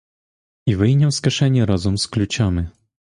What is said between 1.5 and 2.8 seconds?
разом з ключами.